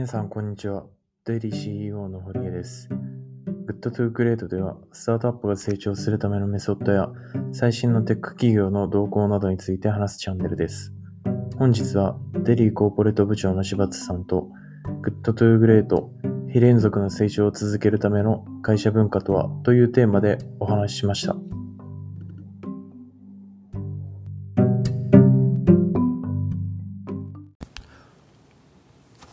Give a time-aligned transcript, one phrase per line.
[0.00, 0.86] 皆さん、こんにちは。
[1.26, 2.88] デイリー CEO の堀江です。
[3.68, 7.10] Good to Great では、スタートアップが成長するためのメソッドや、
[7.52, 10.94] 最新のテック企業の動向などについて話すチャンネルです。
[11.58, 14.48] 本日は、デリーコーポレート部長の柴津さんと、
[15.02, 21.36] Good to Great、非連続の成長を続けるための会社文化とはというテーマでお話ししました。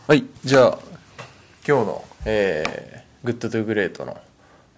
[0.08, 0.78] はい、じゃあ、
[1.68, 4.16] 今日の、えー、Good to Great の、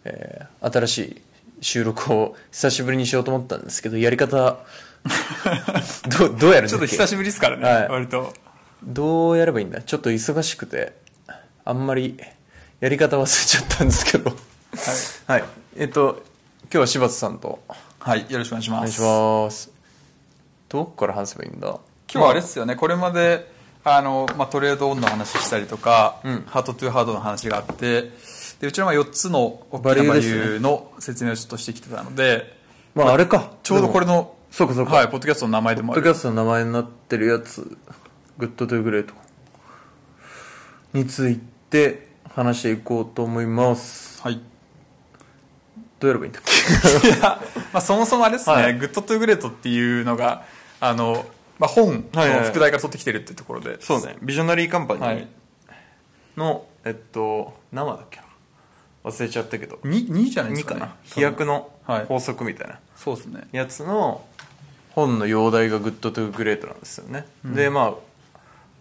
[0.02, 1.22] えー新しい
[1.60, 4.34] 収録を久しぶりにしようと思ったんですけど、やり方、
[6.18, 6.68] どう、どうやるんだっけ？
[6.70, 8.34] ちょっと久しぶりですからね、はい割と。
[8.82, 9.82] どうやればいいんだ？
[9.82, 10.94] ちょっと忙しくて、
[11.64, 12.18] あんまり
[12.80, 14.32] やり方忘れちゃったんですけど。
[15.28, 15.44] はい。
[15.76, 16.24] えっと、
[16.62, 17.62] 今日は柴田さんと
[18.00, 18.78] はい、よろしくお願いします。
[18.78, 19.70] お願いします。
[20.68, 21.68] どこから話せばいいんだ？
[21.68, 23.48] 今日はあれですよね、これまで、
[23.82, 28.10] あの、まあ、 trade-on の話したりとか、うんハートトゥーハードの話があって、
[28.60, 32.58] で、うちのまあ4つの大きなバリューの説明をちょっとしてきてたので、
[32.94, 33.52] まああれか。
[33.62, 34.96] ちょうどこれの、の、そうかそうか。
[34.96, 36.02] はい、ポッドキャストの名前でもある。
[36.02, 37.76] ポッドキャストの名前になってるやつ、
[38.38, 39.14] グッド to Great
[40.92, 41.38] につい
[41.70, 44.20] て話していこうと思います。
[44.22, 44.40] はい。
[46.00, 46.42] どうやればいいんだっ
[47.02, 47.08] け？
[47.08, 47.40] いや、
[47.72, 50.44] まあ、そもそもあれですね、はい Good to Great っていうのが、
[50.80, 51.26] あの、
[51.60, 54.16] まあ、本の副題から取ってきてるっていうところで、そうね。
[54.22, 55.28] ビジョナリーカンパニーはい。
[56.36, 58.24] の、えっと、何話だっけな。
[59.04, 59.76] 忘れちゃったけど。
[59.84, 60.80] 2, 2じゃないです2か、ね。
[60.80, 60.96] かな。
[61.04, 62.04] 飛躍のはい。
[62.06, 62.80] 法則みたいな。
[62.96, 63.46] そうですね。
[63.52, 64.24] やつの
[64.92, 67.90] 本の原題が Good to Great なんですよね、で、まあ、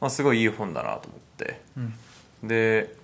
[0.02, 1.62] まあすごいいい本だなと思って、
[2.44, 2.96] で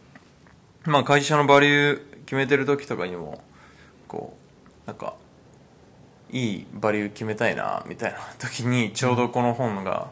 [0.86, 3.44] まあ会社のバリュー決めてる時とかにも
[4.08, 4.36] こ
[4.86, 5.14] うなんか
[6.36, 10.10] いいバリュー決めたいなみたいな時にちょうどこの本が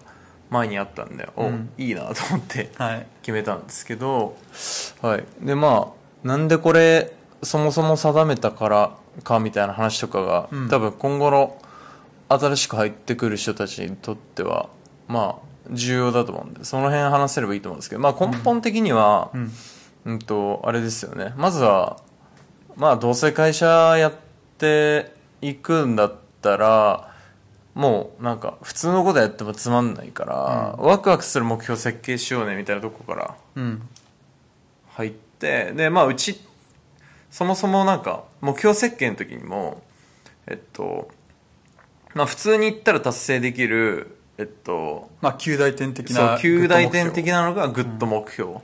[0.50, 3.08] 前にあったんで、おいいなと思ってはい。
[3.22, 4.38] 決めたんですけど、
[5.02, 5.26] はい。
[5.42, 5.92] で、ま
[6.24, 11.58] あ、なんでこれ、そもそも定めたからかみたいな話とかが、うん多分今後の
[12.30, 14.70] 新しく入ってくる人たちにとっては、
[15.10, 19.52] まあ、重要だと思うんで、その辺話せればいいと思うんですけど、まあ根本的には、うん。
[20.06, 21.34] うんと、あれですよね。
[21.36, 21.98] まずは、
[22.78, 24.14] まあ、どうせ会社やっ
[24.58, 26.23] ていくんだった
[26.58, 27.14] ら、
[27.74, 30.34] もうなんか普通のことやってもつまんないから、
[30.78, 33.82] ワクワクする目標設計しようねみたいなとこからうん。
[34.90, 36.40] 入って、で、まあうち、
[37.32, 39.82] そもそもなんか目標設計の時にも、
[40.46, 41.10] えっと、
[42.14, 46.38] まあ普通に言ったら達成できる、えっと、まあ、及第点的そうな。
[46.40, 48.58] 及第点的なのがグッド目標、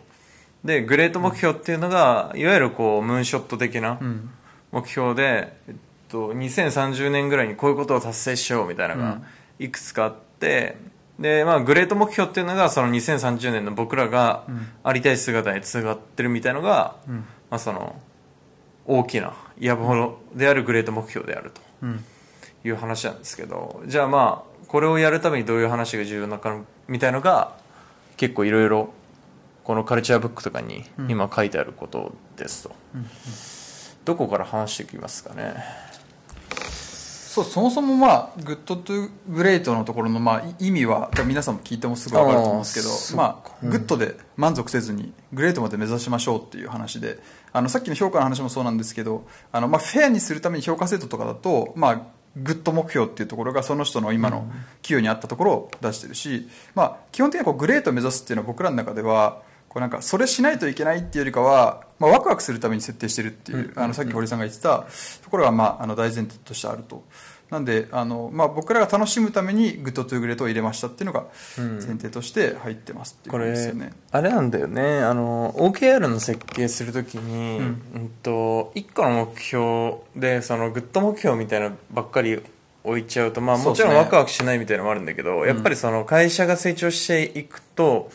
[0.64, 4.30] でグレート目標っていうのがいわゆるこうムーンショット的なうん。
[4.72, 5.76] 目標で、えっ
[6.10, 9.22] と、2030年ぐらいにこういうことを達成しようみたいなのが
[9.60, 10.78] いくつかあって、
[11.20, 14.46] でまあグレート目標っていうのがその2030年の僕らが
[14.84, 17.16] ありたい姿につながってるみたいのが、うん。
[17.50, 18.00] まあ、その
[18.86, 22.04] 大きな野望であるグレート目標であるとうん。
[22.64, 27.56] いう話なんですけどじゃあまあこれをやるためにどういう話が重要なのかみたいのが
[28.18, 28.94] 結構いろいろ
[29.64, 32.76] このカルチャーブックとかに今書いてあることですと、
[34.04, 35.54] どこから話していきますかね
[37.30, 47.20] そうそもそもまあ Good to Great のところのまあい意味は皆さんも聞いてもすぐ分かると思うんですけどまあ、グッドで満足せずにグレートまで目指しましょうっていう話で
[47.54, 52.02] あのさっきの評価の話もそうなんですけどあのまあフェアにするために評価制度とかだとまあ
[52.36, 54.52] グッド目標っていうところがその人の今の
[54.82, 64.86] 給与に合ったところを出してるし、まあ、基本的にはこうグレートを目指すっていうのは僕らの中ではこうなんかそれしないといけないっていうよりかは、まあ、ワクワクするために設定してるっていう、あのさっき堀さんが言ってた
[65.24, 67.04] ところが、まあ、あの大前提としてあると。
[67.50, 71.26] なんであの、まあ、僕らが楽しむために Good to Great を入れましたっていうのが
[71.58, 73.94] 前提として入ってますっていうこ感じですれよね。
[74.12, 75.00] あれなんだよね。
[75.00, 78.12] あの OKR の設計するときに、うん。
[78.22, 82.40] と1個の目標でそのグッド目標みたいなのばっかり
[82.84, 88.12] 置いちゃうと、まあ、もちろんワクワクしないみたいなのもあるんだけど、やっぱりその会社が成長していくと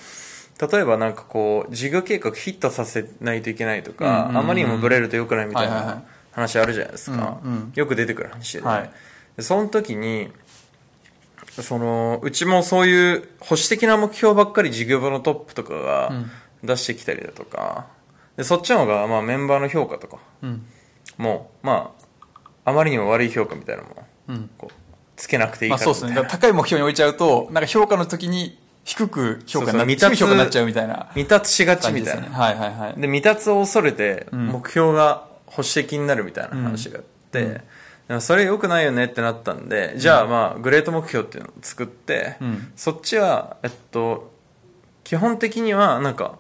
[0.61, 4.37] 例えばなんかこう事業計画ヒットさせないといけないとか、うんうんうん。
[4.39, 7.73] あまりにもブレると良くないみたいな話あるじゃないですか、うんうん。
[7.75, 8.91] よく出てくる話で,、ねはい。
[9.37, 10.31] でその時に
[11.61, 16.12] そのうちもそういう保守的な目標ばっかり事業部のトップとかが
[16.62, 17.87] 出してきたりだとか、
[18.37, 20.67] でそっちの方がまあメンバーの評価とかうん。
[21.19, 21.93] もま
[22.65, 24.50] ああまりにも悪い評価みたいなのもうん。
[24.57, 24.75] こう
[25.17, 26.15] つけなくていいまあ、そうですね。
[26.29, 31.09] 高い目標に置いちゃうと、なんか評価の時に低く評価になっそうそう低い評価になっちゃうみたいな。
[31.15, 31.91] 未達しがち。
[31.93, 32.29] みたいな。
[32.29, 33.01] はいはいはい。
[33.01, 34.49] で未達を恐れてん。
[34.49, 37.63] 目標が保守的になるみたいな話があって、
[38.09, 42.73] でもそれ良くないよねってなったんでじゃあまあグレート目標っていうのを作って、うん。
[42.77, 44.33] そっちはえっと
[45.03, 46.39] 基本的にはなんか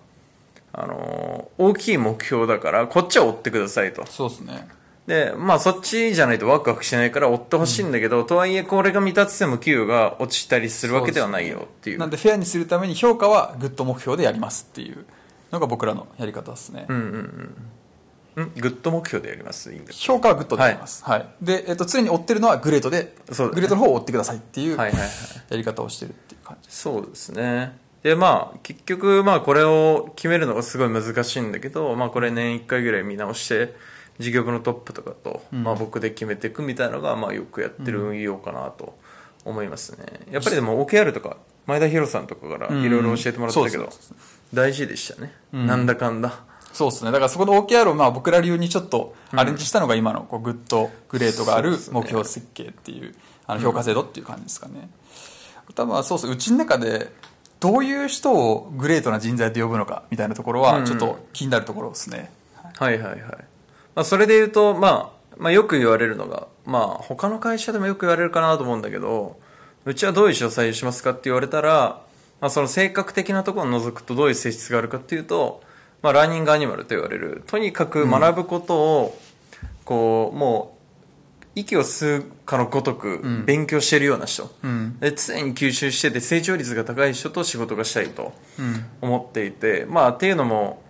[0.72, 4.04] あのー大きい目標だからこっちは追ってくださいと。
[4.06, 4.68] そうですね
[5.06, 11.98] でまあそっちじゃないとワクワクしないから追ってほしいんだけど、とはいえこれが満たってても給与が落ちたりするわけではないよっていう。
[11.98, 15.04] なんでフェアにするために評価はグッド目標でやりますっていう
[15.52, 17.54] のが僕らのやり方ですね、ん
[18.34, 19.72] グッド目標でやります。
[19.72, 21.28] いいんです評価はグッドでやります、はい。
[21.42, 23.54] で、えっと常に追ってるのはグレートで、そうだね。
[23.56, 25.10] グレートの方を追ってくださいっていうはいはいはい
[25.50, 26.80] やり方をしてるっていう感じです。
[26.80, 27.76] そうですね。
[28.02, 33.74] でまあ結局まあこれを決めるのがすごい難しいんだけど、まあ、これ年1回ぐらい見直して
[34.18, 38.96] 事業部のトップとかと、まあ、僕で決めていくみたいなのがまあよくやってる運用かなと
[39.44, 40.06] 思いますね。
[40.30, 44.16] やっぱりでも OKR とか前田博さんとかからいろいろ教えてもらったけど、うんそうそう
[44.52, 46.44] 大事でしたね、なんだかんだ。
[46.72, 47.10] そうですね。
[47.10, 53.14] だからそこの OKR をまあ僕ら流にちょっとアレンジしたのが今のこうグッドグレートがある目標設計っていう
[53.46, 54.88] あの評価制度っていう感じですかね、
[55.74, 56.28] 多分そうです。
[56.28, 57.10] うちの中で
[57.58, 62.30] どういう人をグレートな人材と呼ぶのかみたいなところはちょっと気になるところですね、
[62.78, 63.22] はいはいはい。
[63.94, 69.38] まあ、それで言うと、まあ、まあ、よく言われるのが、まあ、他の会社でもよく言われるかなと思うんだけど、
[69.84, 72.02] うちはどういう人を採用しますかって言われたら、
[72.40, 75.62] まあ、その性格的なところを除くとどういう性質があるかっていうと、
[76.02, 79.18] まあ、ラーニングアニマルと言われる、とにかく学ぶことを、
[79.84, 80.74] こう、もう、
[81.56, 84.98] 息を吸うかのごとく勉強してるような人、ん。
[84.98, 88.32] で常に吸収してて成長率が高い人と仕事がしたいと
[89.00, 90.82] 思っていて、まあっていうのも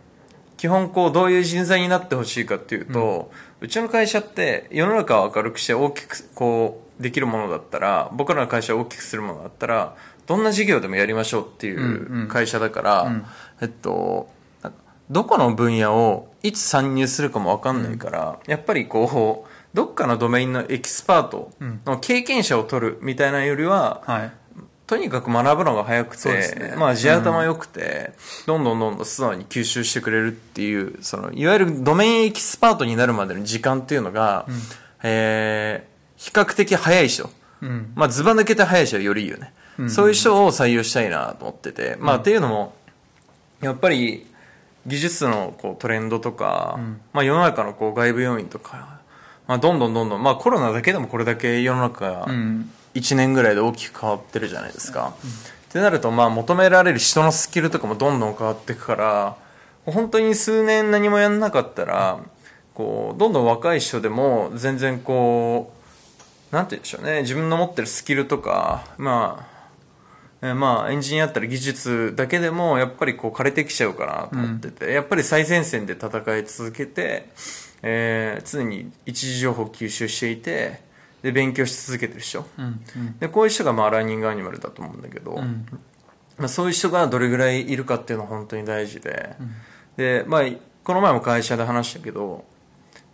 [0.57, 3.31] 基本こうどういう人材になってほしいかっていうと、
[3.61, 9.97] うちの会社って世の中を明るくして大きくこうできるものだったら僕らの会社を大きくするものだったら
[10.27, 13.25] どんな事業でもやりましょうっていう会社だから、
[13.61, 14.29] えっと
[14.63, 14.79] なんか
[15.11, 21.51] どこの分野をいつ参入するかも分かんないから、やっぱりこうどっかのドメインのエキスパート
[21.85, 24.33] の経験者を取るみたいなよりは、はい
[24.87, 26.75] とにかく学ぶのが早くて、ね。
[26.77, 28.13] まあ地頭良くて、
[28.47, 34.47] どんどんどんどん素直に吸収してくれるっていう、その、いわゆるドメインエキスパートになるまでの時間っていうのが、
[35.03, 37.31] えー、比較的早い人。
[37.63, 37.93] うん。
[37.95, 39.55] まあズバ抜けて早い人はよりいいよね。
[39.89, 42.75] そういう人を採用したいなと思ってて、まあっていうのも、
[43.63, 44.27] やっぱり
[44.87, 46.79] 技術のこうトレンドとか、
[47.13, 49.01] まあ世の中のこう外部要因とか、
[49.49, 55.15] まあどんどんどんどん、まあコロナだけでもこれだけ世の中がうん1年ぐらいで大きく変わってるじゃないですか。
[55.69, 59.37] ってなると、まあ求められる人のスキルとかもどんどん変わっていくから、
[59.85, 62.21] 本当に数年何もやんなかったら、
[62.75, 65.73] こう、どんどん若い人でも全然こ
[66.53, 69.55] う、なんて言うんでしょうね、自分の持ってるスキルとか、まあ、
[70.43, 77.31] えーまあ、エンジニアだったら技術だけでも、やっぱりこう枯れてきちゃうかなと思ってて、やっぱり最前線で戦い続けて、
[77.83, 80.81] えー常に一時情報を吸収していて、
[81.25, 82.47] で、勉強し続けてる人。
[83.19, 85.37] で、こういう人がまあ、ラーニングアニマルだと思うんだけど、
[86.37, 89.35] まあ、そういう人がどれぐらいいるかっていうのは本当に大事で、
[89.97, 90.43] で、まあ、
[90.85, 92.45] この前も会社で話したけど、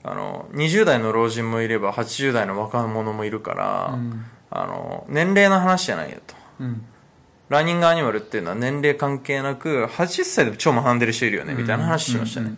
[0.03, 3.97] あの、20代の老人もいれば80代の若者もいるから、
[4.51, 6.35] あの、年齢の話じゃないよと。
[6.59, 6.85] うん
[7.49, 12.53] ラーニングアニマルっていうのは年齢関係なく、80歳でも超学んでる人いるよね、みたいな話しましたね。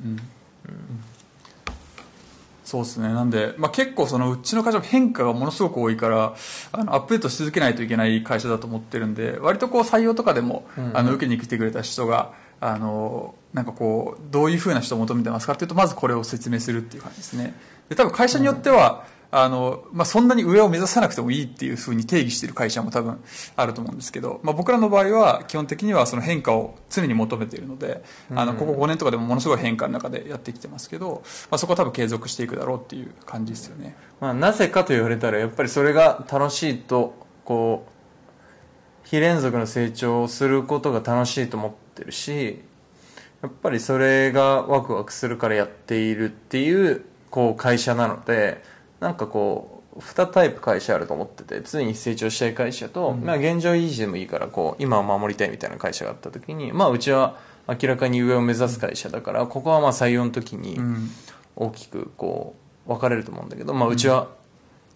[2.72, 3.08] そうですね。
[3.12, 6.34] なんで、まあ、結構そのうちの会社も変化がものすごく多いから
[6.72, 10.64] あのアップデートし続けないといけない会社だと思ってるんで割とこう採用とかでも、
[10.94, 17.52] あの受けに来てくれた人があのなんかこうどういうふうな人を求めてますかっていうとまずこれを説明するっていう感じですね。
[17.90, 23.24] で多分会社によっては、あのまあ、そんなに上を目指さなくてもいいっていうふうに定義している会社も多分
[23.56, 33.96] あると思うんですけど、まあ、僕らの場合は基本的にはその変化を常に求めているので、あのここ5年とかでもものすごい変化の中でやってきてますけど、まあ、そこは多分継続していくだろうっていう感じですよね。
[34.20, 37.14] まあ、なぜかと言われたら、やっぱりそれが楽しいと、
[37.46, 37.92] こう、
[39.08, 42.60] 非連続の成長をすることが楽しいと思ってるし、
[43.40, 48.62] やっぱりそれがワクワクするからやっているっていう、こう、会社なので、
[49.02, 57.36] なんかこう、2タイプ会社あると思ってて、常に成長したい会社と、まあ現状維持でもいいから、こう、今を守りたいみたいな会社があった時に、まあうちは
[57.68, 60.78] 明らかに上を目指す会社だから、ここはまあ採用の時に、
[61.56, 62.54] 大きくこ
[62.86, 64.28] う分かれると思うんだけど、まあ、うちは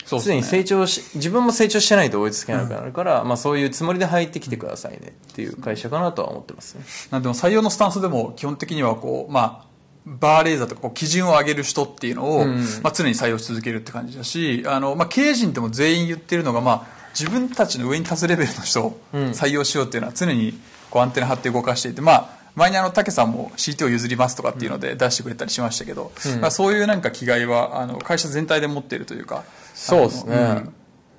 [0.04, 6.84] そう常に成長し、自分も成長してないと追いつけなくなるから、まあ、そういうつもりで入ってきてくださいねっていう会社かなとは思ってますね。
[7.10, 9.75] なんでも採用のスタンスでも基本的にはこう、まあ、
[10.06, 12.46] バーレーザーとかこう基準を上げる人っていうのを、
[12.82, 16.86] まあ、常に採用し続けるって感じだしあの、まあ、経営陣でも全員言ってるのが、まあ、
[17.18, 20.58] 自分たちの上に立つレベルの人を採用しようっていうのは常に
[20.90, 29.44] こうアンテナ張って動かしていて、まあ、前にあの竹さんも CT を譲りますとかっていうので出してくれたりしましたけど、まあ、そういうなんか気概はあの会社全体で持っているというか
[29.74, 30.64] そうですね。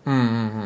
[0.06, 0.22] うん、うん、う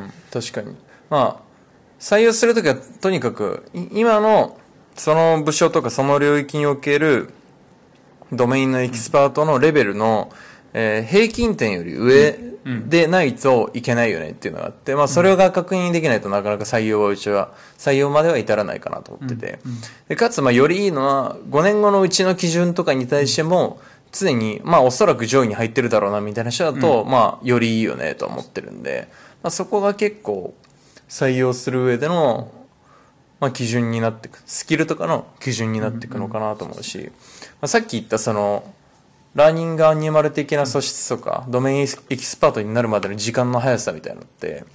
[0.08, 0.14] ん。
[0.32, 0.76] 確かに。
[1.10, 1.52] まあ、
[2.00, 4.58] 採用するときは、とにかく、い今の、
[4.96, 7.34] その部署とかその領域における
[8.32, 10.32] ドメインのエキスパートのレベルの、
[10.74, 12.52] えー平均点より上
[12.88, 19.60] でないといけないよねっていうのがあって、まあそれが確認できないとなかなか採用はうちは、採用までは至らないかなと思ってて。
[20.10, 23.80] でかつ、まあよりいいのは、5年後のうちの基準とかに対しても、
[24.12, 29.08] 常に、まあおそらく上位に入ってるだろうなみたいな人だと、まあよりいいよねと思ってるんで、
[29.42, 30.54] まあそこが結構
[31.10, 32.54] 採用する上での、
[33.40, 37.12] まあ、基準になっていくスキルとかの基準になっていくのかなと思うし、ま
[37.62, 38.74] あ、さっき言ったその
[39.36, 41.88] ラーニングアニマル的な素質とか、ドメインエ
[42.18, 44.66] キスパートになるまでの時間の速さみたいなのって、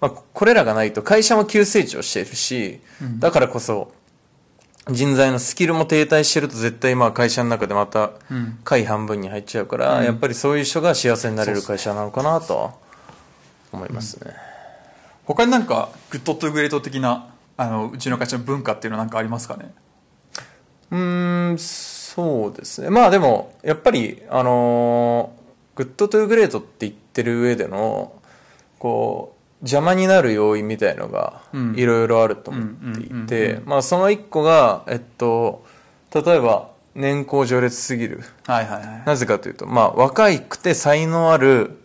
[0.00, 2.80] まあ、これらがないと会社も急成長しているし、
[3.18, 3.92] だからこそ
[4.90, 8.12] 人材のスキルも停滞してると絶対まあ会社の中でまた
[8.64, 12.74] 下位半分に入っちゃうから、やっぱりそういう人が幸せになれる会社なのかなとは
[13.72, 14.32] 思いますね。
[15.26, 17.28] 他になんか Good to Great 的な
[17.58, 19.74] あのうちの会社の文化っていうのはなんかありますかね？
[20.90, 21.58] うーん、
[22.18, 22.90] そうですね。
[22.90, 25.38] まあでも、やっぱり、あのー
[25.76, 28.12] Good to Great って言ってる上での、
[28.80, 31.74] こう、邪魔になる要因みたいのがうん。
[31.76, 35.64] いろいろあると思っていて、まあその一個が、えっと、
[36.12, 38.24] 例えば、年功序列すぎる。
[38.48, 41.78] はいはいはいなぜかというと、まあ若いくて才能ある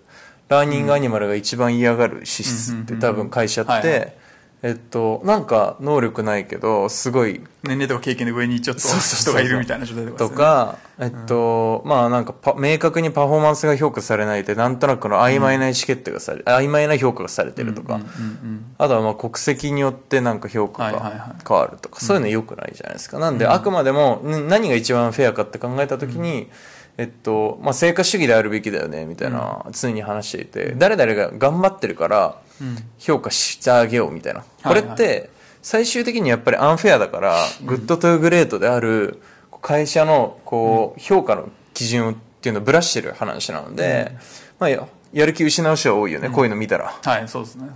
[0.49, 4.17] learning animal が一番嫌がる資質って多分会社って、
[4.63, 23.19] えっと、なんか能力ないけど、すごい年齢とか経験で上にちょっと人がいるみたいな状態とかとか、えっと、まあなんかパ、明確にパフォーマンスが評価されないで、なんとなくの曖昧な意思決定がされ、曖昧な評価がされてるとか、うんうんあとはまあ国籍によってなんか評価が変わるとか、そういうの良くないじゃないですか。
[23.19, 26.49] なんで、あくまでもん何が一番フェアかって考えたときに、
[26.97, 32.37] えっと、まあ成果主義であるべきだよね、みたいな、常に話していて、誰々が頑張ってるから、
[32.99, 34.43] 評価してあげようみたいな。
[34.63, 35.29] これって、
[35.61, 39.21] 最終的にやっぱりアンフェアだから、 Good to Great である
[39.61, 44.11] 会社のこう評価の基準っていうのをぶらしてる話なので、
[44.59, 46.93] まあややる気失う人は多いよね、こういうの見たら。
[47.01, 47.69] はいそうですね。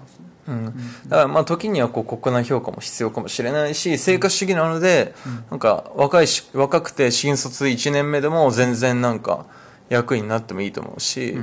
[1.07, 5.13] だからまあ時にはこう国内評価も必要かもしれないし、成果主義なので、
[5.51, 9.45] なんか若いし、若くて新卒1年目でも全然なんか
[9.89, 11.37] 役員になってもいいと思うし、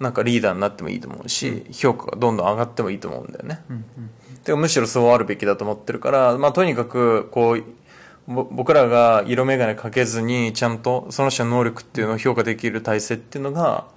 [0.00, 3.62] なんかリーダーになってもいいと思うし、評価がどんどん上がってもいいと思うんだよね。
[4.44, 7.64] でむしろそうあるべきだと思ってるから、まあとにかくこう、
[8.26, 13.88] ぼ僕らが色眼鏡かけずにちゃんとその人の能力っていうのを評価できる体制っていうのが、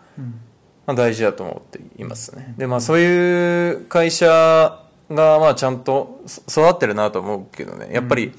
[0.86, 2.54] まあ、大事だと思っていますね。
[2.58, 4.28] で、まあそういう会社
[5.10, 8.34] がまあちゃんとそ育ってるなと思うけどね、やっぱり、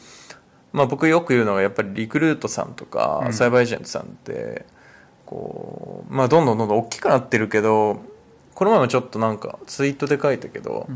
[0.72, 4.66] まあ僕よく言うのがやっぱりリクルートさんとか、サイバーエージェントさんって、
[5.34, 8.00] こう、まあどんどんどんどん大きくなってるけど、
[8.54, 10.86] この前もちょっとなんかツイートで書いたけど、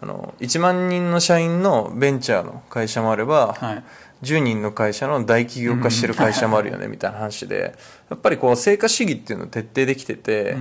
[0.00, 3.84] あの、1万人の社員のベンチャーの会社もあれば、はい。
[4.22, 7.76] 10人の会社の大企業化してる会社もあるよねみたいな話で
[8.10, 10.56] やっぱりこう成果主義っていうのを徹底できてて、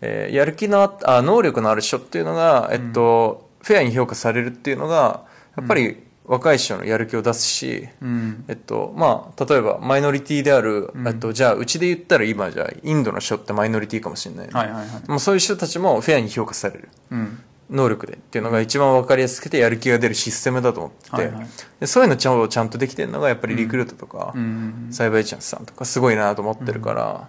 [0.00, 5.24] えーやる気のああ能力のある人っていうのが、えっとフェアに評価されるっていうのが
[5.56, 5.96] やっぱり
[6.30, 8.44] 若い人のやる気を出すし、うん。
[8.46, 15.10] えっとまあ、例えばマイノリティである、えっと、じゃあうちで言ったら今じゃあインドの人ってマイノリティかもしれない、はいはいはい。
[15.10, 16.88] もうそういう人たちもフェアに評価される。
[17.10, 17.42] うん。
[17.68, 21.46] 能力でっていうのが一番分かりやすくてやる気が出るシステムだと思ってて、はいはい。
[21.80, 27.28] でそういうのちゃんとちゃんとできてるのがやっぱりリクルートとか、うんサイバーエージェントさんとかすごいなと思ってるから、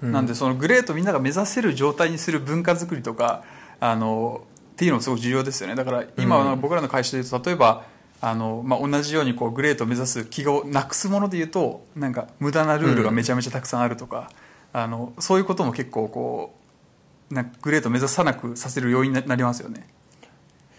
[0.00, 3.44] なんでそのグレートみんなが目指せる状態にする文化作りとか
[3.78, 4.42] あの
[4.80, 5.74] っていうのもすごく重要ですよね。
[5.74, 7.84] だから今は僕らの会社で言うと例えば
[8.22, 14.30] あの、まあ、同じようにこうグレートを目指す気をなくすもので言うとなんか無駄なルールがめちゃめちゃたくさんあるとか、
[14.72, 16.54] あのそういうことも結構こ
[17.30, 19.86] うなんかグレートを目指さなくさせる要因になりますよね。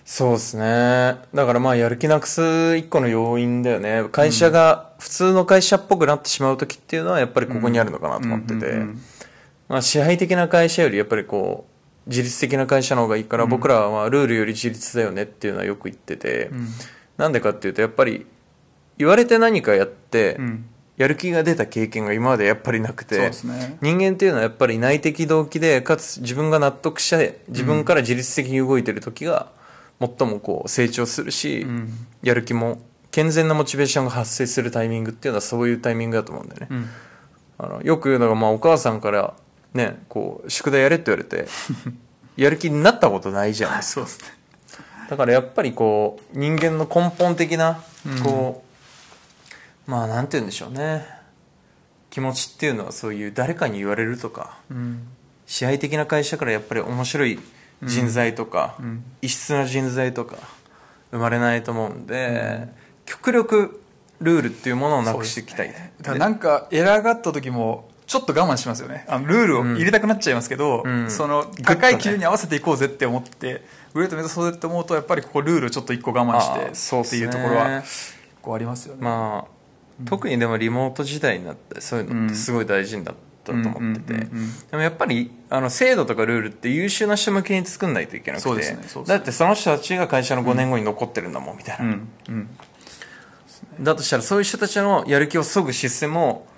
[0.03, 1.17] そうですね。
[1.31, 4.05] だからまあやる気なくす一個の要因だよね。
[4.11, 9.01] 会社が普通の会社っぽくなってしまう時っていうのはやっぱりここにあるのかなと思ってて、うんうんうん。
[9.69, 11.70] まあ、支配的な会社よりやっぱりこう
[12.07, 16.49] 自律的な会社の方がいいから、僕らはまあルールより自律だよねっていうのはよく言ってて、
[17.17, 18.25] なんでかっていうとやっぱり
[18.97, 20.65] 言われて何かやって、うん。
[20.97, 23.77] やる気が出た経験が今までやっぱりなくて、ね。
[23.81, 29.49] 人間っていうのはやっぱり内的動機でかつ自分が納得して自分から自律的に動いてる時が
[29.99, 31.91] 最もこう成長するし、ん。
[32.21, 32.79] やる気も
[33.09, 36.89] 健全なモチベーションが発生するタイミングっていうのはそういうタイミングだと思うんだよね、うん。
[37.57, 39.33] あのよく言うのが、まあ、お母さんから
[39.73, 41.47] ねこう宿題やれって言われて
[42.35, 44.41] やる気になったことないじゃないですかそうですね。
[45.09, 47.83] だからやっぱりこう人間の根本的な
[48.23, 48.63] こ
[49.87, 51.05] う、まあなんて言うんでしょうね。
[52.09, 55.07] 気持ちっていうのはそういう誰かに言われるとかうん。
[55.45, 57.39] 支配的な会社からやっぱり面白い
[57.83, 59.03] 人材とか、ん。
[59.21, 60.37] 異質な人材とか
[61.11, 62.69] 生まれないと思うんで、
[63.05, 63.81] 極力
[64.21, 69.05] ルールっていうものをなくしていきたい、だからなんかエラーがあった時もちょっと我慢しますよね。
[69.07, 71.09] あのルールを入れたくなっちゃいますけど、うん。
[71.09, 73.63] その高い基準に合わせていこうぜって思って
[73.93, 77.83] グレート目指そうぜって思うとやっぱりここルールちょっと一個我慢あしてーそうっていうところは
[78.41, 83.15] こうありますよね、まあ、特にでもリモート時代になってそういうのってすごい大事になっ
[83.45, 84.13] たと思ってて。
[84.13, 84.27] で
[84.73, 88.49] もやっぱりあの制度とかルールって優秀な人向けに作んないといけなくて。
[88.49, 88.77] ねね。
[89.07, 92.09] だってその人たちが会社の5年後に残ってるんだもんみたいな、うん。
[92.27, 92.49] うん。
[93.79, 96.50] だとしたらそういう人たちのやる気をそぐシステムを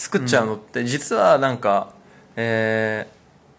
[0.00, 1.92] 作っちゃうのって実はなんか、
[2.34, 3.06] え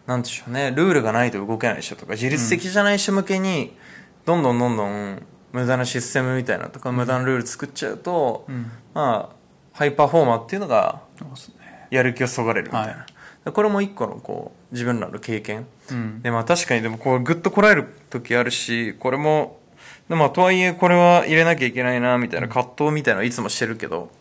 [0.08, 3.78] ー、なんでしょうねルールがないと動けない人とか自律的じゃない人向けに
[4.26, 5.22] どんどんどんどん
[5.52, 8.72] 無駄なシステムみたいなとか無駄なルール作っちゃうと、ん。
[8.96, 9.36] まあ
[9.74, 11.02] ハイパフォーマーっていうのが
[11.92, 13.06] やる気をそがれるみたいな、
[13.46, 16.22] はこれも一個のこう自分らの経験、うん。
[16.24, 19.60] でまあ確かにでもこうグッとこらえる時あるしこれも
[20.10, 24.21] でもとはいえこれは入れなきゃいけないなみたいな葛藤みたいなのはいつもしてるけど、うん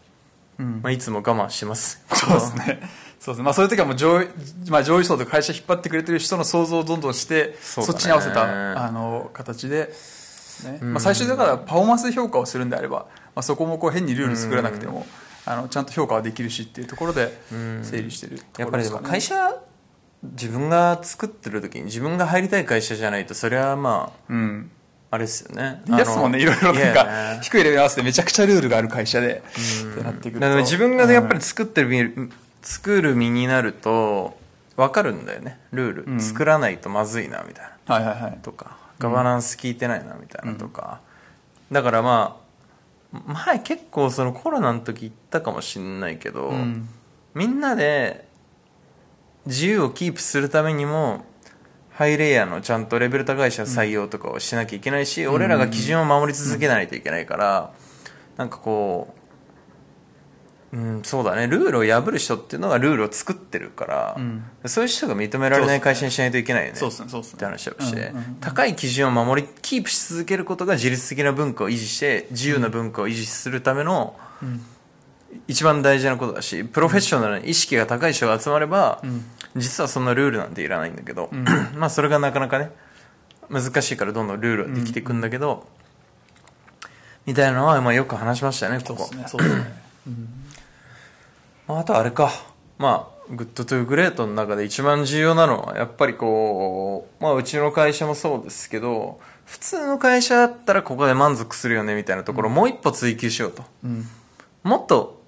[0.82, 2.80] まあ、いつも我慢しますそうですね。
[3.20, 3.44] そうですね。
[3.44, 4.28] まあそういう時はもう上位、
[4.68, 9.92] まあ上位層とか会社引っ張ってくれてる人の想像をどんどんして、そっちに合わせた、あの、形で、
[10.64, 10.78] ね。
[10.82, 15.06] まあ最終だからパフォーマンスで評価をするんであれば、まあそこもこう変にルール作らなくても、
[15.44, 17.40] あの、ちゃんと評価はできるしっていうところで
[17.82, 19.00] 整理してるとやっぱりですも。
[19.00, 19.54] 会社
[20.22, 24.70] 自分が作ってる時に自分が入りたい会社じゃないとそれはまあうん。
[25.10, 25.82] あれですよね。
[25.86, 29.42] ですもんね、いろいろなんか、ね低いレベルに合わせてめちゃくちゃルールがある会社で、
[29.92, 30.56] ってなってくると。
[30.58, 32.30] 自分がやっぱり作ってる身、
[32.62, 34.38] 作る身になると
[34.76, 35.58] 分かるんだよね。
[35.72, 36.20] ルール、うん。
[36.20, 37.94] 作らないとまずいなみたいな。
[37.94, 38.38] はいはいはい。
[38.42, 38.78] とか。
[39.00, 41.00] ガバナンス効いてないなみたいなとか、
[41.72, 42.38] だからま
[43.14, 46.86] あ前結構そのコロナの時言ったかもしんないけど、うん。
[47.34, 48.28] みんなで
[49.46, 51.24] 自由をキープするためにも
[52.00, 57.74] ハイレイヤーのちゃんとレベル高い人の採用とかをしなきゃいけないし、俺らが基準を守り続けないといけないから、
[58.38, 59.14] なんかこ
[60.72, 61.46] う、うん、そうだね。
[61.46, 64.44] ルールを破る人っていうのがルールを作ってるから、うん。
[64.64, 66.78] そういう人が認められない会社にしないといけないよね。
[66.78, 67.50] そうですね、そうですってね。
[67.50, 74.64] 話をして、高い基準を守りキープし続けることが自律的な文化を維持して自由な文化を維持するためのうん
[75.48, 79.24] 一番大事なことだしプロフェッショナルな意識が高い人が集まれば、ん。
[79.56, 81.30] 実はそんなルールなんていらないんだけど、
[81.74, 82.70] まあそれがなかなかね
[83.48, 85.66] 難しいからどんどんルールはできていくんだけど、
[87.26, 89.08] みたいなのはまあよく話しましたねここ。
[89.14, 89.24] ね。
[91.66, 92.30] まああとあれか。
[92.78, 104.06] まあ Good to Great の中で一番重要なのはやっぱりこうまあうちの会社もそうですけど普通の会社だったらここで満足するよねみたいなところをもう一歩追求しようと、うん。
[104.62, 105.19] もっと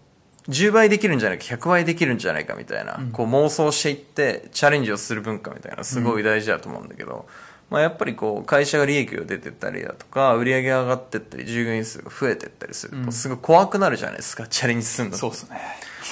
[0.48, 7.26] 10倍できるんじゃないか100倍できるんじゃないかみたいな、こう妄想していってチャレンジをする文化みたいなすごい大事だと思うんだけど、
[7.70, 15.58] まあ、やっぱりこう会社が利益が出てったりだとか売り上げが上がってったり従業員数が増えてったりするとすごい怖くなるじゃないですかチャレンジするのそうですね。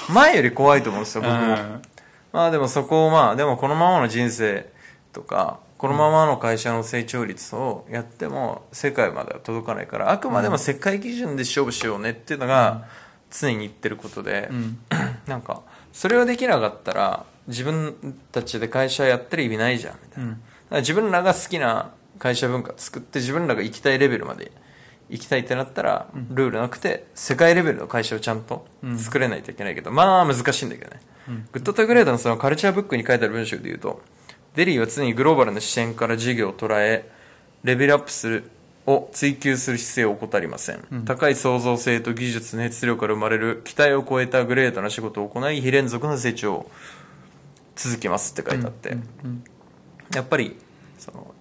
[0.09, 1.83] 前より怖いと思うんですよ僕も、うん。
[2.33, 4.73] まあでもそこをまあでもこのままの人生
[5.13, 12.87] とかこのままの会社の成長率をやっても世界までは届かないからあくまでも世界基準で勝負しようねっていうのが
[13.31, 14.79] 常に言ってることで、ん。
[15.27, 15.63] なんか
[15.93, 20.41] それをできなかったら自分たちで会社やってる意味ないじゃんみたいな、だか
[20.71, 24.53] ら自分らが好きな会社文化作って自分らが行きたいレベルまで
[25.09, 28.67] 行きたいってなったら、ルールなくて世界レベルの会社をちゃんと
[28.97, 31.01] 作れないといけないけど、まあ難しいんだけどね、
[31.53, 34.03] Good to Great のそのカルチャーブックに書いてある文章で言うと
[34.55, 37.09] デリーは常にグローバルな視点から事業を捉え
[37.63, 38.51] レベルアップする
[38.87, 46.71] を追求する姿勢を怠りません、高い創造性と技術熱量から生まれる期待を超えたグレートな仕事を行い非連続な成長を
[47.77, 48.97] 続けますって書いてあって、
[50.15, 50.57] やっぱり
[50.99, 51.35] その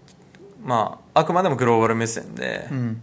[0.63, 3.01] まああくまでもグローバル目線でうん。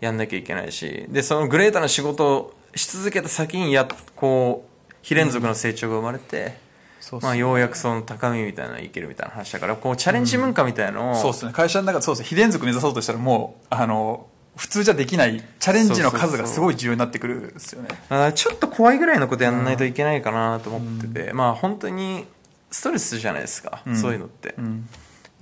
[0.00, 6.56] やんなきゃいけないしでそのグレートな仕事をし続けた先にやこう非連続の成長が生まれて、
[7.02, 11.52] そうまあ、ようやくその高みみたいなのいけるみたいな話だからこうチャレンジ文化みたいなのを、そうですね。
[11.52, 12.28] 会社の中でそうですね。
[12.28, 17.88] 非連続目指そうとしたらもう、あの、普通じゃできないチャレンジの数がすごい重要になってくるんですよね。
[18.34, 22.24] ちょっと怖いぐらいのことやんないといけないかなと思ってて、まあ本当に
[22.70, 24.88] ストレスじゃないですか、んそういうのって、うん。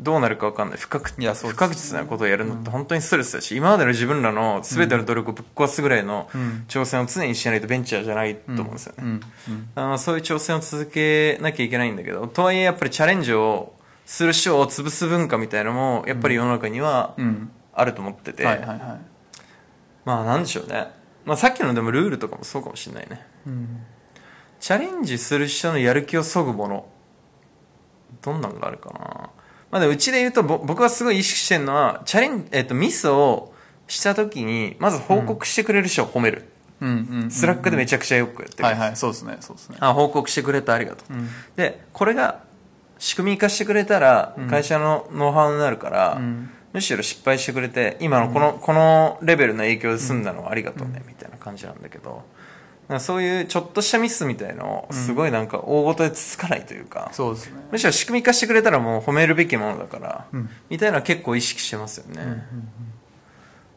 [0.01, 0.79] どうなるか分かんない。
[0.79, 6.65] 不確いやそう不確実なことをやるのって本当にストレスだし、今までの自分らの全ての努力をぶっ壊すぐらいのん。
[6.69, 9.21] 挑戦を常にしないとベンチャーじゃないと思うんですよね、うん。
[9.75, 13.75] あのそういう挑戦を続けなきゃいけないんだけどとはいえやっぱりチャレンジを
[14.07, 17.51] する人を潰す文化みたいなのもやっぱり世の中にはうん。
[17.73, 18.79] あると思ってて、はいはいはい。
[20.05, 20.89] まあなんでしょうね、
[21.25, 23.25] まあ、さっきのでもルールとかもそうかもしれないね。
[23.47, 23.83] うん。
[24.59, 26.87] チャレンジする人のやる気をそぐもの
[28.21, 29.31] どんなのがあるかな
[29.71, 33.53] まあでもうちで言うとぼ僕はすごい意識してるのはチャレンえっとミスを
[33.87, 36.49] した時にまず報告してくれる人を褒める、
[36.81, 36.89] うん。
[36.89, 37.23] うん。
[37.25, 37.31] うん。
[37.31, 38.97] Slack でめちゃくちゃよくやってる、はいはい。
[38.97, 39.37] そうですね。
[39.41, 39.77] そうですね。
[39.81, 41.15] あ報告してくれてありがとう、
[41.57, 42.41] でこれが
[42.99, 46.21] 仕組み化してくれたら会社のノウハウになるから、
[46.73, 52.23] むしろ失敗してくれて今のこの,、このレベルの影響で済んだのはありがとうね、みたいな感じなんだけど
[52.99, 57.61] そういうちょっとしたミスみたいのをすごいなんか大ごとでつつかないというか、そうですね。
[57.71, 60.27] むしろ仕組み化してくれたらもう褒めるべきものだから、
[60.69, 62.45] みたいな結構意識してますよね。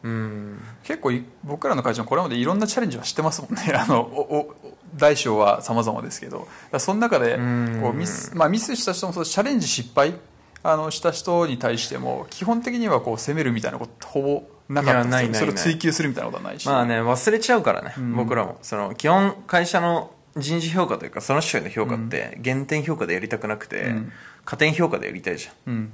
[0.02, 0.60] うん。
[0.82, 3.72] 結構い僕らの会社もこれまでいろんなチャレンジはしてますもんね。
[3.74, 4.54] あのおお
[4.96, 6.48] 大小は様々ですけど。
[6.78, 7.80] その中でん。
[7.80, 10.14] こうミス,、まあ、ミスした人もそうチャレンジ失敗
[10.62, 15.00] あのした人に対しても基本的にはこう責めるみたいなことほぼなかった。
[15.00, 18.58] いやないないですよそれを追求するみたいなことはないし、まあね忘れちゃうからね、僕らも。
[18.62, 24.12] その基本会社の人事評価というかその人への評価って減点評価でやりたくなくて、ん。
[24.44, 25.72] 加点評価でやりたいじゃん。
[25.72, 25.92] うん。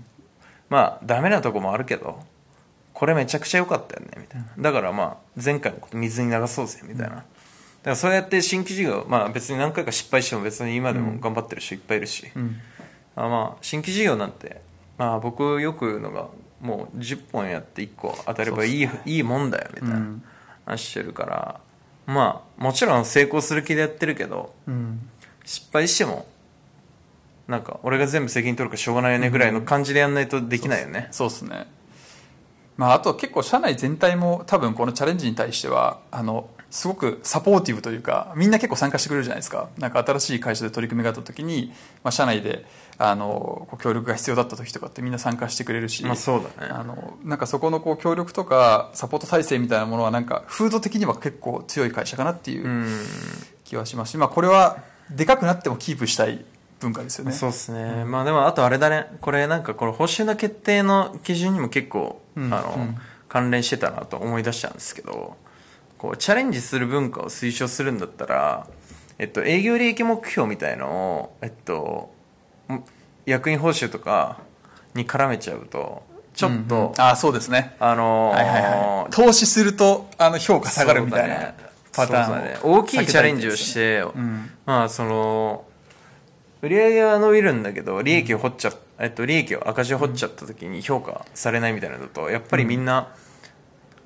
[0.68, 2.20] まあダメなとこもあるけど
[2.94, 4.48] これめちゃくちゃ良かったよねみたいな。
[4.58, 7.24] だからまあ前回のこと水に流そうぜみたいな、だか
[7.84, 12.26] らそうやって新規事業まあ別に何回か失敗しても別に今でも頑張ってる人いっぱいいるし、
[13.16, 14.60] あまあ新規事業なんて
[14.98, 16.28] まあ僕よく言うのが
[16.60, 20.06] もう10本やって1個当たればいい,、いいもんだよみたいな。
[20.66, 21.60] 話してるから、
[22.06, 25.08] まあもちろん成功する気でやってるけどうん。
[25.44, 26.26] 失敗しても
[27.48, 31.66] なんか俺が全部責任取るからしょうがないよねぐらいの感じでやんないとできないよね、そうですね。
[32.76, 39.68] まああと結構社内全体も多分このチャレンジに対してはあのすごくサポーティブというかみんな結構参加してくれるじゃないですか。
[39.78, 41.72] なんか新しい会社で取り組みがあった時に、
[42.04, 42.64] まあ、社内で
[42.96, 46.72] あのこう協力が必要だった時とかってみんな参加してくれるし、まあそうだね。
[46.72, 52.86] あのなんかそこのこう協力とかサポート体制みたいなものはなんか風土的には結構強い会社かなっていううん。
[53.64, 54.78] 気はしますし、まあ、これは
[55.10, 56.44] でかくなってもキープしたい
[56.80, 57.32] 文化ですよね。
[57.32, 59.06] そうですね、まあでもあとあれだね。
[59.20, 62.54] これなんかこの報酬の決定の基準にも結構、うん。
[62.54, 62.96] あのうん。
[63.30, 65.36] 関連してたなと思い出したんですけど
[66.00, 68.66] こうチャレンジする文化を推奨するんだったら、
[69.18, 72.10] えっと、営業利益目標みたいのを、えっと、
[72.72, 72.82] ん
[73.26, 74.40] 役員報酬とか
[74.94, 76.92] に絡めちゃうとちょっと、うんうん。
[76.96, 77.76] あそうですね。
[77.78, 79.12] あのーはいはいはい。
[79.12, 81.54] 投資するとあの評価下がるみたいなね。
[81.92, 82.58] パターンね。
[82.62, 84.50] 大きいチャレンジをして、ん。
[84.64, 85.66] まあその
[86.62, 93.08] 売り上げは伸びるんだけど利益を掘っちゃ、えっと、利益を赤字を掘っちゃった時に評価されないみたいなのだとやっぱりみんな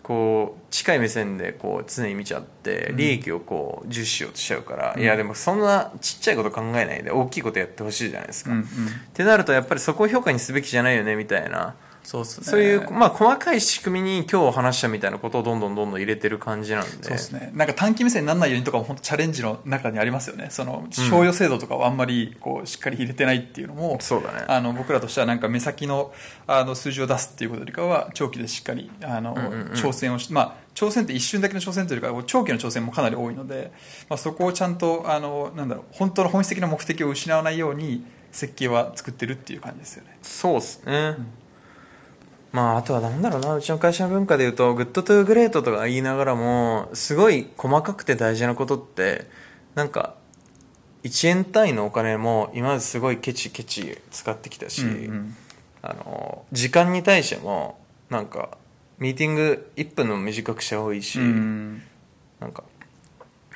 [0.05, 8.65] こう近い目線でこう常に見ちゃって利益をこう重視しようとしちゃうから、いやでもそんなちっちゃいこと考えないで大きいことやってほしいじゃないですか、うんうん。
[8.65, 8.67] っ
[9.15, 16.91] てなるとやっぱりそこを評価にすべきじゃないよねみたいなそうっすねそういう、まあ、細かい仕組みに今日話したみたいなことをどんどんどんどん入れてる感じなんで。
[16.91, 17.51] そうですね。
[17.55, 20.49] なんか短期目線にならないようにとかも本当チャレンジの中にありますよね。
[20.51, 26.13] その、賞与制度とかをあんまりこうしっかり入れてないっていうのも、そうだねあの、僕らとしてはなんか目先の
[26.47, 29.35] あの数字を出すっていうことよりかは、長期でしっかり、あの、
[29.75, 33.73] 挑戦をし、まあ、挑戦って一瞬だけの挑戦というか、長期の挑戦もかなり多いので、
[34.11, 40.19] まあ、そこをちゃんと、あの、なんだろう、本当の本質的な目的を失わないように、設計は作ってるっていう感じですよね。
[40.21, 41.17] そうっすね。
[42.55, 49.27] まあ、あとはなんだろうな、うちの会社の文化で言うと、 Good to Great とか言いながらも、すごい細かくて大事なことって、
[49.75, 50.15] なんか、
[51.03, 55.37] 1円単位のお金も今まですごいケチケチ使ってきたし、うん
[55.83, 57.77] あの、時間に対しても、
[58.09, 58.57] なんか、
[58.99, 61.83] ミーティング1分の短くした方がいいし、うん。
[62.39, 62.63] なんか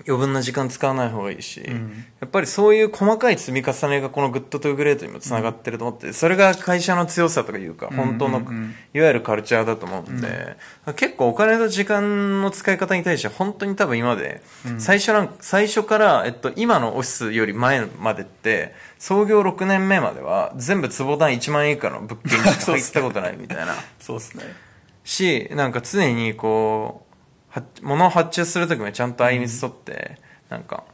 [0.06, 2.04] 余分な時間使わない方がいいし、ん。
[2.20, 8.74] やっぱりそういう細かい積み重ねがこの Good to Great にもつながってると思って、それが会社の強さとかいうか、本当の、うんうんうん。
[8.94, 10.56] いわゆるカルチャーだと思うんで、
[10.96, 14.42] 結構お金と時間の使い方に対して本当に多分今まで、
[14.78, 23.74] 最初なん最初から、えっと、今のオフィスより前までって、創業6年目までは全部坪単位1万円以下の物件にしか入ったことないみたいな。
[23.98, 24.44] そうですね。
[25.04, 27.07] しなんか常にこうは
[27.82, 30.18] 物を発注する時もちゃんと相みつ取って、
[30.48, 30.84] なんか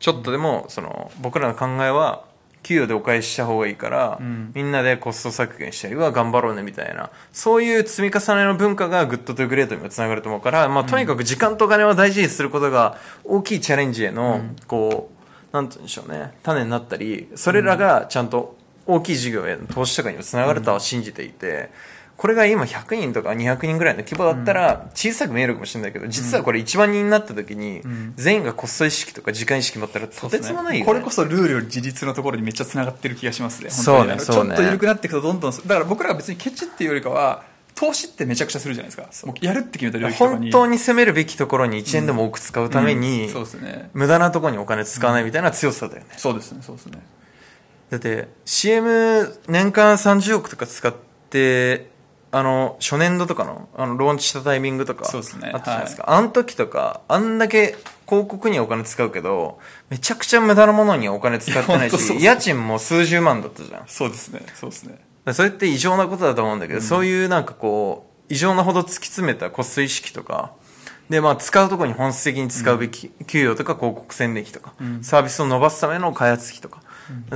[0.00, 2.24] ちょっとでもその僕らの考えは
[2.64, 4.52] 給与でお返しした方がいいから、ん。
[4.54, 15.10] みんなでコスト削減したりは頑張ろうねみたいなそういう積み重ねの文化が Good to Great にもつながると思うから、まあ、とにかく時間とお金を大事にすることが大きいチャレンジへの、こ
[15.52, 21.70] うなんて言うんでしょうね種になったりそれらがちゃんと大きい事業への投資とかにもつながるとは信じていて、
[22.16, 27.82] これが今100人とか200人ぐらいの規模だったら小さく見えるかもしれないけど、実はこれ1万人になった時に、
[28.16, 33.70] 全員がコスト意識とか時間意識持ったらとてつもないよ、ね、これこそルールより自立のところにめっちゃつながってる気がしますね。
[33.70, 37.42] そうねちょっと緩くなっていくとどんどん、だから僕らが別にケチっていうよりかは、
[37.74, 39.34] 投資ってめちゃくちゃするじゃないですか。
[39.40, 40.52] やるって決めた領域とかに。
[40.52, 40.78] 本当に。
[40.78, 43.32] 攻めるべきところに1円でも多く使うために、うん。
[43.32, 43.90] そうですね。
[43.94, 47.00] 無駄なところにお金使わないみたいな強さだよね、そうですね、そうですね。
[47.90, 50.94] だって CM 年間30億とか使っ
[51.30, 51.90] て
[52.36, 56.04] あの、初年度とかの、あの、ローンチしたタイミングとか、そうですねあったじゃないですか。
[56.08, 57.76] あの時とか、あんだけ
[58.08, 63.82] 広告にお金使うけど、めちゃくちゃ無駄なものにお金使ってないし、家賃も数十万だったじゃん。
[63.86, 64.44] そうですね。
[64.54, 64.98] そうですね。
[65.32, 70.52] それって異常なことだと思うんだけど、そういうなんかこう、異常なほど突き詰めたコスト意識とか、
[71.08, 76.82] で、まあ、使うところに本質的に使うべき、給与とか広告宣伝費とか、サービスを伸ばすための開発費とか、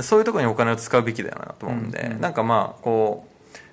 [0.01, 3.28] そういうところにお金を使うべきだよなと思うんで、なんかまあ、こう、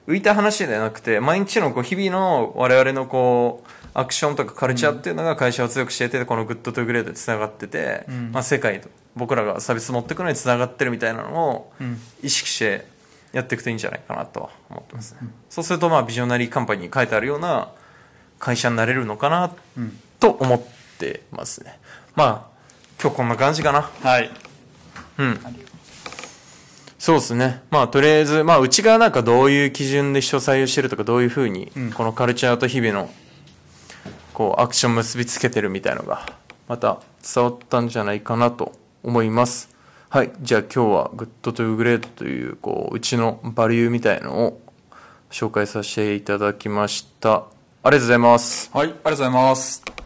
[0.06, 11.72] 浮いた話ではなくて、毎日のこう日々の我々のこう、アクションとかカルチャーっていうのが会社を強くしていて、この Good to Great で繋がってて、まあ世界と僕らがサービス持っていくのに繋がってるみたいなのを
[12.22, 12.86] 意識して
[13.32, 15.20] やっていくといいんじゃないかなとは思ってますね。
[15.48, 17.70] そうするとまあビジョナリーカンパニーに書いてあるような
[18.38, 19.54] 会社になれるのかな
[20.20, 20.62] と思っ
[20.98, 21.78] てますね。
[22.14, 22.56] まあ、
[23.00, 23.90] 今日こんな感じかな。
[24.02, 24.30] はい。
[25.18, 25.38] うん。
[27.06, 27.62] そうですね。
[27.70, 33.08] まあ、とりあえず、まあ、うちがなんかどういう基準で人を採用してるとか、どういうふうに、このカルチャーと日々の、
[34.34, 36.26] こう、アクション結びつけてるみたいのが、
[36.66, 38.72] また伝わったんじゃないかなと
[39.04, 39.70] 思います。
[40.08, 40.32] はい。
[40.40, 44.60] じゃあ今日は、 Good to Great という、こう、うちのバリューみたいのを
[45.30, 47.34] 紹介させていただきました。
[47.34, 47.44] あ
[47.84, 48.68] りがとうございます。
[48.74, 48.88] はい。
[48.88, 50.05] ありがとうございます。